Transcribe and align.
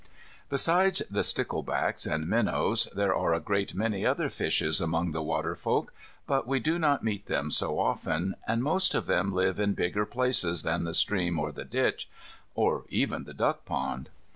Besides 0.49 1.03
the 1.11 1.23
sticklebacks 1.23 2.07
and 2.11 2.27
minnows 2.27 2.87
there 2.95 3.13
are 3.13 3.35
a 3.35 3.39
great 3.39 3.75
many 3.75 4.03
other 4.03 4.29
fishes 4.31 4.81
among 4.81 5.11
the 5.11 5.21
water 5.21 5.55
folk, 5.55 5.93
but 6.25 6.47
we 6.47 6.59
do 6.59 6.79
not 6.79 7.03
meet 7.03 7.27
them 7.27 7.51
so 7.51 7.77
often, 7.77 8.35
and 8.47 8.63
most 8.63 8.95
of 8.95 9.05
them 9.05 9.31
live 9.31 9.59
in 9.59 9.73
bigger 9.75 10.07
places 10.07 10.63
than 10.63 10.85
the 10.85 10.95
stream 10.95 11.37
or 11.39 11.51
the 11.51 11.65
ditch, 11.65 12.09
or 12.55 12.85
even 12.89 13.25
the 13.25 13.33
duck 13.35 13.63
pond. 13.63 14.09